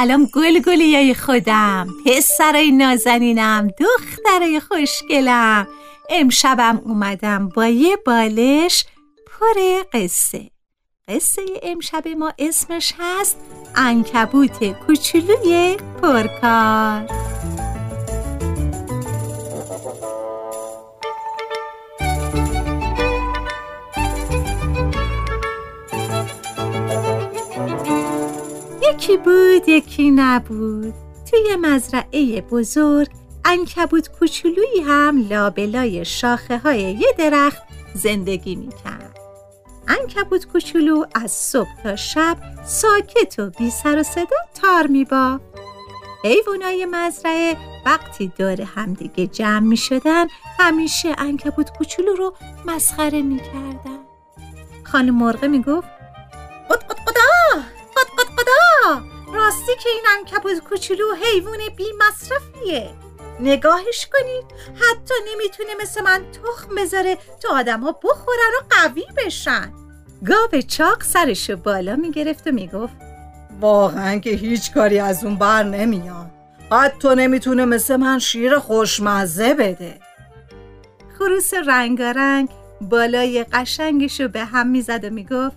سلام 0.00 0.24
گل 0.34 0.58
گلیای 0.58 1.14
خودم 1.14 1.86
پسرای 2.06 2.70
نازنینم 2.70 3.68
دخترای 3.68 4.60
خوشگلم. 4.60 5.68
امشبم 6.10 6.82
اومدم 6.84 7.48
با 7.48 7.66
یه 7.66 7.96
بالش 7.96 8.84
پر 9.26 9.82
قصه. 9.92 10.50
قصه 11.08 11.42
امشب 11.62 12.08
ما 12.08 12.32
اسمش 12.38 12.92
هست 12.98 13.36
انکبوت 13.76 14.64
کوچولوی 14.86 15.76
پرکار. 16.02 17.19
بود 29.24 29.68
یکی 29.68 30.10
نبود. 30.10 30.94
توی 31.30 31.56
مزرعه 31.56 32.40
بزرگ 32.40 33.08
انکبوت 33.44 34.08
کوچولویی 34.18 34.80
هم 34.86 35.28
لابلای 35.28 36.04
شاخه 36.04 36.58
های 36.58 36.80
یه 36.80 37.14
درخت 37.18 37.62
زندگی 37.94 38.56
می‌کرد. 38.56 39.18
انکبوت 39.88 40.46
کوچولو 40.46 41.04
از 41.14 41.32
صبح 41.32 41.82
تا 41.82 41.96
شب 41.96 42.36
ساکت 42.64 43.38
و 43.38 43.50
بی 43.50 43.70
سر 43.70 43.98
و 43.98 44.02
صدا 44.02 44.36
تار 44.62 44.86
میبافت 44.86 45.44
حیوانای 46.24 46.86
مزرعه 46.90 47.56
وقتی 47.86 48.32
دور 48.38 48.62
همدیگه 48.62 49.26
جمع 49.26 49.66
می 49.66 49.76
شدن 49.76 50.26
همیشه 50.58 51.14
انکبوت 51.18 51.70
کوچولو 51.78 52.14
رو 52.14 52.34
مسخره 52.66 53.22
می 53.22 53.36
کردن. 53.38 53.98
خانم 54.84 55.14
مرغه 55.14 55.48
می 55.48 55.62
گفت 55.62 55.88
قد 56.70 56.82
قد 56.82 57.00
که 59.82 59.88
این 59.88 60.04
انکبوت 60.18 60.58
کوچولو 60.58 61.14
حیوان 61.14 61.58
بی 61.76 61.84
مصرفیه. 61.98 62.90
نگاهش 63.40 64.08
کنید 64.12 64.44
حتی 64.74 65.14
نمی‌تونه 65.32 65.70
مثل 65.82 66.02
من 66.02 66.24
تخم 66.32 66.74
بذاره 66.74 67.18
تا 67.42 67.48
آدم 67.58 67.80
ها 67.80 67.92
بخورن 67.92 68.52
و 68.60 68.74
قوی 68.74 69.06
بشن. 69.16 69.72
گاو 70.26 70.60
چاق 70.60 71.02
سرشو 71.02 71.56
بالا 71.56 71.96
می‌گرفت 71.96 72.46
و 72.46 72.50
می‌گفت 72.50 72.92
واقعا 73.60 74.18
که 74.18 74.30
هیچ 74.30 74.72
کاری 74.72 74.98
از 74.98 75.24
اون 75.24 75.36
بر 75.36 75.62
نمیاد. 75.62 76.30
حتی 76.72 77.14
نمی‌تونه 77.14 77.64
مثل 77.64 77.96
من 77.96 78.18
شیر 78.18 78.58
خوشمزه 78.58 79.54
بده. 79.54 80.00
خروس 81.18 81.54
رنگارنگ 81.54 82.48
بالای 82.80 83.44
قشنگشو 83.44 84.28
به 84.28 84.44
هم 84.44 84.66
می‌زد 84.66 85.04
و 85.04 85.10
می‌گفت 85.10 85.56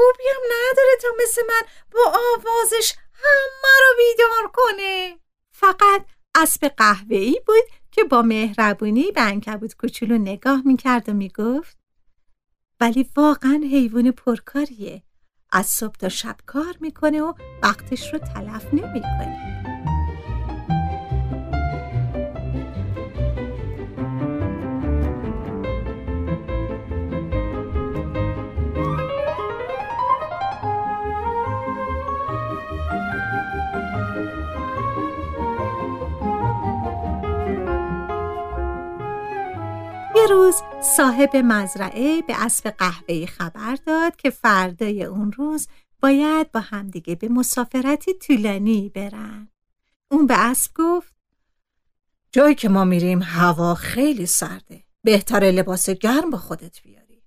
خوبی 0.00 0.24
هم 0.34 0.42
نداره 0.46 0.96
تا 1.02 1.08
مثل 1.22 1.42
من 1.48 1.62
با 1.92 2.00
آوازش 2.34 2.94
همه 3.14 3.74
رو 3.80 3.96
بیدار 3.96 4.52
کنه. 4.52 5.18
فقط 5.52 6.04
اسب 6.34 6.66
قهوه‌ای 6.76 7.40
بود 7.46 7.64
که 7.90 8.04
با 8.04 8.22
مهربونی 8.22 9.12
به 9.12 9.20
انکبوت 9.20 9.76
کوچولو 9.76 10.18
نگاه 10.18 10.62
می‌کرد 10.64 11.08
و 11.08 11.12
می‌گفت 11.12 11.76
ولی 12.80 13.10
واقعا 13.16 13.60
حیوان 13.62 14.10
پرکاریه. 14.10 15.02
از 15.52 15.66
صبح 15.66 15.94
تا 15.94 16.08
شب 16.08 16.36
کار 16.46 16.74
می‌کنه 16.80 17.22
و 17.22 17.32
وقتش 17.62 18.12
رو 18.12 18.18
تلف 18.18 18.64
نمی‌کنه. 18.74 19.89
روز 40.30 40.54
صاحب 40.96 41.36
مزرعه 41.36 42.22
به 42.22 42.44
اسب 42.44 42.70
قهوه‌ای 42.70 43.26
خبر 43.26 43.74
داد 43.86 44.16
که 44.16 44.30
فردای 44.30 45.04
اون 45.04 45.32
روز 45.32 45.68
باید 46.00 46.52
با 46.52 46.60
همدیگه 46.60 47.14
به 47.14 47.28
مسافرتی 47.28 48.14
طولانی 48.14 48.88
برن. 48.88 49.48
اون 50.10 50.26
به 50.26 50.34
اسب 50.38 50.70
گفت 50.74 51.14
جایی 52.32 52.54
که 52.54 52.68
ما 52.68 52.84
میریم 52.84 53.22
هوا 53.22 53.74
خیلی 53.74 54.26
سرده 54.26 54.84
بهتره 55.02 55.50
لباس 55.50 55.90
گرم 55.90 56.30
با 56.30 56.38
خودت 56.38 56.82
بیاری 56.82 57.22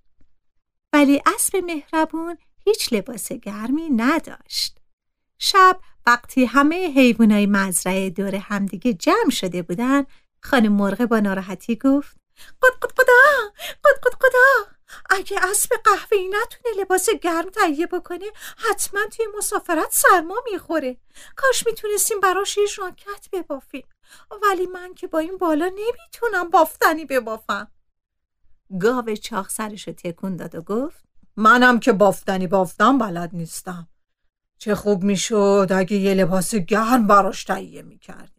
ولی 0.92 1.22
اسب 1.36 1.56
مهربون 1.56 2.36
هیچ 2.64 2.92
لباس 2.92 3.32
گرمی 3.32 3.90
نداشت. 3.90 4.78
شب 5.38 5.80
وقتی 6.06 6.44
همه 6.44 6.92
حیوانای 6.96 7.46
مزرعه 7.46 8.10
دور 8.10 8.34
همدیگه 8.34 8.94
جمع 8.94 9.30
شده 9.30 9.62
بودن 9.62 10.04
خانم 10.40 10.72
مرغ 10.72 11.04
با 11.04 11.20
ناراحتی 11.20 11.76
گفت 11.76 12.23
قد 12.62 12.72
قد 12.82 12.92
قدا 12.92 13.50
قد 13.84 14.00
قد 14.02 14.14
قدا. 14.14 14.74
اگه 15.10 15.38
اسب 15.42 15.70
قهوه‌ای 15.84 16.28
نتونه 16.28 16.82
لباس 16.82 17.10
گرم 17.10 17.50
تهیه 17.50 17.86
بکنه 17.86 18.26
حتما 18.56 19.00
توی 19.06 19.26
مسافرت 19.38 19.92
سرما 19.92 20.34
می‌خوره. 20.52 20.96
کاش 21.36 21.66
می‌تونستیم 21.66 22.20
براش 22.20 22.58
یه 22.58 22.66
ژاکت 22.66 23.28
ببافیم. 23.32 23.86
ولی 24.42 24.66
من 24.66 24.94
که 24.94 25.06
با 25.06 25.18
این 25.18 25.38
بالا 25.38 25.66
نمی‌تونم 25.66 26.50
بافتنی 26.50 27.04
ببافم. 27.04 27.70
گاو 28.80 29.16
چاق 29.16 29.48
سرشو 29.48 29.92
تکون 29.92 30.36
داد 30.36 30.54
و 30.54 30.60
گفت 30.60 31.04
منم 31.36 31.80
که 31.80 31.92
بافتنی 31.92 32.46
بافتم 32.46 32.98
بلد 32.98 33.30
نیستم. 33.32 33.88
چه 34.58 34.74
خوب 34.74 35.02
می‌شد 35.02 35.68
اگه 35.70 35.96
یه 35.96 36.14
لباس 36.14 36.54
گرم 36.54 37.06
براش 37.06 37.44
تهیه 37.44 37.82
می‌کردیم 37.82 38.33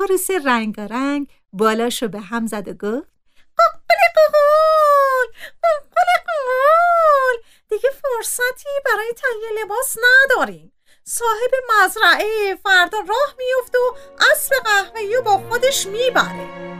خروس 0.00 0.30
رنگارنگ 0.30 1.28
بالاشو 1.52 2.08
به 2.08 2.20
هم 2.20 2.46
زد 2.46 2.68
و 2.68 2.72
گفت 2.72 3.08
قوقل 3.56 4.00
قوقل 4.14 5.26
قوقل 5.62 6.10
قوقل 6.26 7.42
دیگه 7.68 7.90
فرصتی 7.90 8.68
برای 8.86 9.12
تهیه 9.12 9.64
لباس 9.64 9.96
نداریم. 10.04 10.72
صاحب 11.04 11.50
مزرعه 11.70 12.58
فردا 12.64 12.98
راه 12.98 13.34
میفته 13.38 13.78
و 13.78 13.94
اسب 14.32 14.54
قهوه‌ای 14.64 15.14
رو 15.14 15.22
با 15.22 15.38
خودش 15.38 15.86
می‌بره. 15.86 16.70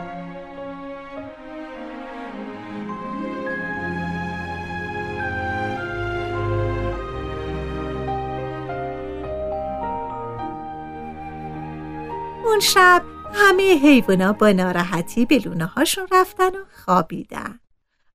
اون 12.45 12.61
شب 12.61 13.03
همه 13.35 13.79
حیوونا 13.83 14.33
با 14.33 14.53
ناراحتی 14.53 15.25
به 15.25 15.39
لونه 15.39 15.67
هاشون 15.67 16.09
رفتن 16.13 16.49
و 16.49 16.65
خوابیدن. 16.85 17.61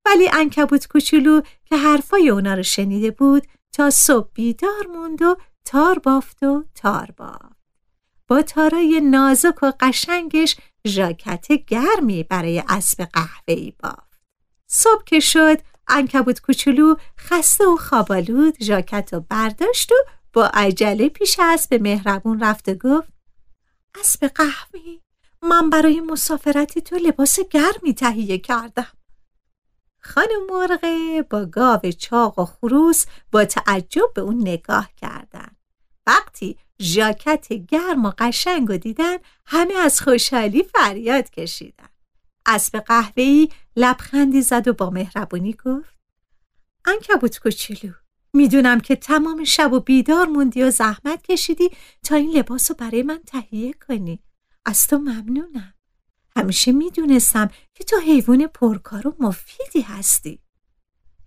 ولی 0.06 0.30
انکبوت 0.34 0.88
کوچولو 0.88 1.42
که 1.66 1.78
حرفای 1.78 2.30
اونا 2.30 2.54
رو 2.54 2.64
شنیده 2.64 3.12
بود 3.12 3.48
تا 3.74 3.90
صبح 3.90 4.30
بیدار 4.34 4.88
موند 4.94 5.22
و 5.22 5.38
تار 5.66 6.00
بافت 6.00 6.44
و 6.44 6.64
تار 6.76 7.12
بافت. 7.18 7.56
با 8.28 8.42
تارای 8.42 9.02
نازک 9.02 9.64
و 9.64 9.72
قشنگش 9.80 10.56
ژاکت 10.88 11.48
گرمی 11.68 12.24
برای 12.24 12.64
اسب 12.70 13.04
قهوه‌ای 13.04 13.74
بافت. 13.84 14.20
صبح 14.68 15.04
که 15.06 15.20
شد 15.20 15.58
انکبوت 15.88 16.42
کوچولو 16.42 16.96
خسته 17.20 17.68
و 17.68 17.76
خوابالود 17.76 18.64
ژاکت 18.64 19.14
رو 19.14 19.20
برداشت 19.30 19.92
و 19.92 19.96
با 20.34 20.46
عجله 20.54 21.10
پیش 21.10 21.36
اسب 21.40 21.74
مهربون 21.74 22.40
رفت 22.40 22.70
و 22.70 22.74
گفت 22.74 23.10
اسب 24.00 24.28
قهوه‌ای 24.28 25.02
من 25.50 25.70
برای 25.70 26.02
مسافرت 26.02 26.80
تو 26.80 26.96
لباس 26.96 27.40
گرمی 27.40 27.94
تهیه 27.94 28.38
کردم. 28.38 28.92
خانم 30.02 30.46
مرغه 30.50 31.22
با 31.22 31.46
گاو 31.46 31.92
چاق 31.92 32.40
و 32.40 32.46
خروس 32.46 33.06
با 33.32 33.46
تعجب 33.46 34.14
به 34.16 34.22
اون 34.22 34.42
نگاه 34.42 34.90
کردن. 34.98 35.56
وقتی 36.08 36.58
ژاکت 36.82 37.54
گرم 37.54 38.06
و 38.06 38.12
قشنگ 38.18 38.70
و 38.70 38.78
دیدن 38.78 39.18
همه 39.46 39.74
از 39.74 40.02
خوشحالی 40.02 40.64
فریاد 40.64 41.30
کشیدن. 41.30 41.90
اسب 42.46 42.80
قهوه‌ای 42.80 43.50
لبخندی 43.76 44.42
زد 44.42 44.68
و 44.68 44.74
با 44.74 44.90
مهربونی 44.90 45.54
گفت 45.54 45.98
انکبوت 46.86 47.40
کوچولو 47.40 47.94
می‌دونم 48.34 48.80
که 48.80 48.96
تمام 48.96 49.44
شب 49.44 49.74
و 49.74 49.80
بیدار 49.80 50.26
موندی 50.26 50.64
و 50.64 50.72
زحمت 50.72 51.22
کشیدی 51.22 51.70
تا 52.04 52.16
این 52.16 52.32
لباس 52.32 52.72
رو 52.72 52.78
برای 52.78 53.04
من 53.04 53.20
تهیه 53.28 53.74
کنی. 53.74 54.25
از 54.66 54.88
تو 54.88 54.98
ممنونم. 54.98 55.74
همیشه 56.38 56.72
می‌دونستم 56.72 57.50
که 57.74 57.84
تو 57.84 58.00
حیوان 58.00 58.48
پرکار 58.48 59.08
و 59.08 59.16
مفیدی 59.20 59.82
هستی. 59.82 60.40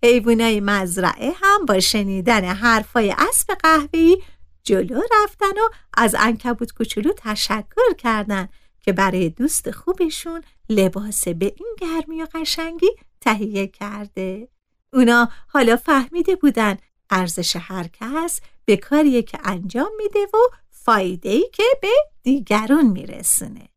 حیوانای 0.04 0.60
مزرعه 0.60 1.32
هم 1.40 1.66
با 1.66 1.80
شنیدن 1.80 2.44
حرفای 2.44 3.14
اسب 3.18 3.54
قهوه‌ای 3.62 4.22
جلو 4.62 5.00
رفتن 5.22 5.46
و 5.46 5.68
از 5.94 6.16
انکبوت 6.18 6.72
کوچولو 6.72 7.12
تشکر 7.16 7.94
کردن 7.98 8.48
که 8.80 8.92
برای 8.92 9.28
دوست 9.28 9.70
خوبشون 9.70 10.42
لباس 10.68 11.28
به 11.28 11.54
این 11.56 11.76
گرمی 11.80 12.22
و 12.22 12.26
قشنگی 12.34 12.90
تهیه 13.20 13.66
کرده. 13.66 14.48
اونا 14.92 15.28
حالا 15.48 15.76
فهمیده 15.76 16.36
بودن 16.36 16.76
ارزش 17.10 17.56
هر 17.56 17.88
کس 18.00 18.40
به 18.64 18.76
کاریه 18.76 19.22
که 19.22 19.38
انجام 19.44 19.90
میده 19.96 20.18
و 20.34 20.38
فایده 20.70 21.28
ای 21.28 21.50
که 21.52 21.64
به 21.82 21.88
دیگرون 22.22 22.86
میرسونه. 22.86 23.68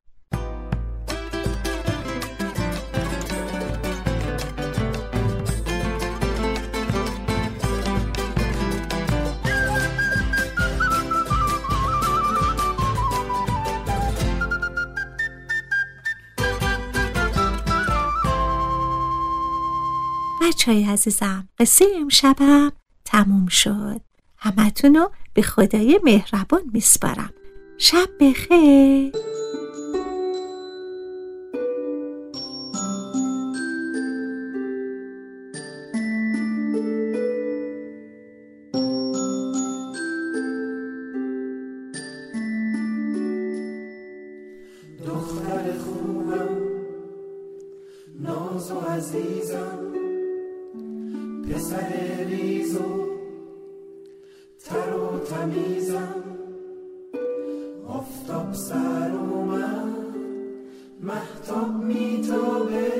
بچه 20.42 20.72
های 20.72 20.86
عزیزم 20.86 21.50
قصه 21.60 21.86
امشبم 21.96 22.72
تموم 23.12 23.48
شد. 23.48 24.02
همتون 24.38 24.96
رو 24.96 25.12
به 25.34 25.42
خدای 25.42 26.00
مهربان 26.04 26.62
میسپارم. 26.74 27.34
شب 27.78 28.10
بخیر. 28.20 29.12
پسر 51.72 52.24
ریز 52.24 52.76
و 52.76 53.08
تر 54.66 54.94
و 54.94 55.20
تمیزم. 55.20 56.24
آفتاب 57.88 58.54
سر 58.54 59.12
اومد. 59.12 59.96
محتاب 61.02 61.84
میتابه. 61.84 62.92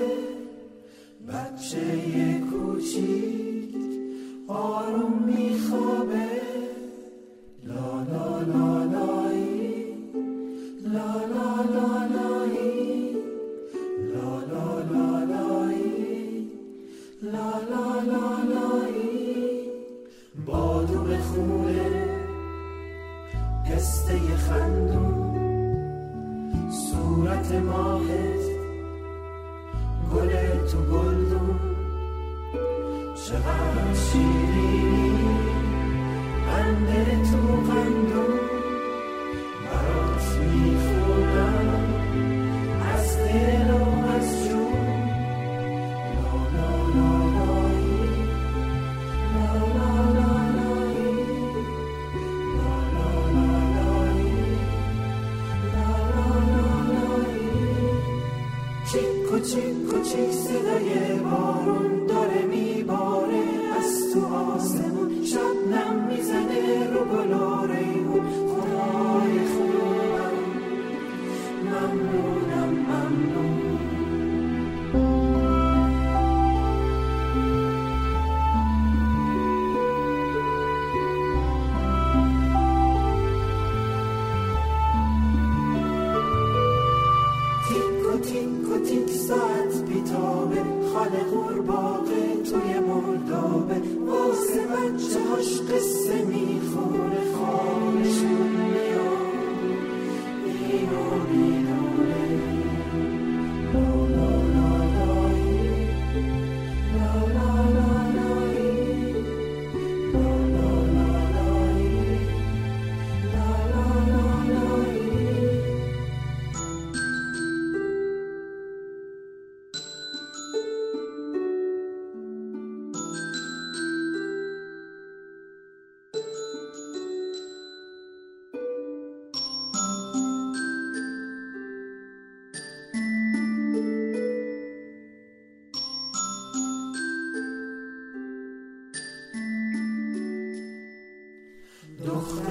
بچه 1.28 2.42
کوچیک 2.52 3.76
آروم 4.48 5.24
میخوابه. 5.26 6.51
صورت 27.11 27.53
ماهت 27.53 28.45
گل 30.13 30.31
تو 30.71 30.79
گلدون 30.79 31.59
چقدر 33.15 33.95
شیرینی 33.95 35.39
قند 36.47 36.89
She 60.12 60.51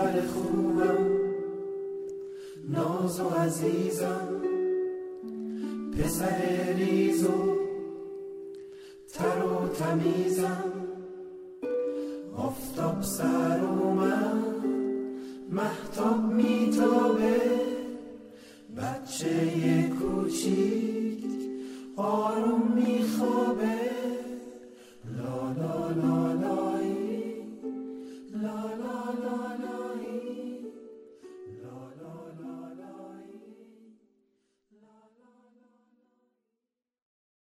دختر 0.00 0.20
خوبم. 0.26 1.10
ناز 2.68 3.20
و 3.20 3.28
عزیزم. 3.28 4.28
پسر 5.98 6.72
ریز 6.76 7.24
و 7.24 7.56
تر 9.12 9.44
و 9.44 9.68
تمیزم. 9.68 10.72
آفتاب 12.36 13.02
سر 13.02 13.60
اومد 13.60 14.64
محتاب 15.50 16.32
میتابه. 16.32 17.40
بچه 18.76 19.90
کوچیک 20.00 21.24
آروم 21.96 22.72
میخوابه. 22.74 23.99